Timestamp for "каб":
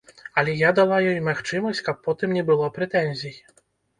1.89-2.01